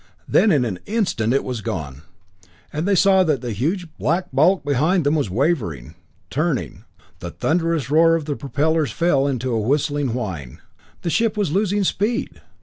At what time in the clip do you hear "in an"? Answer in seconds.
0.51-0.79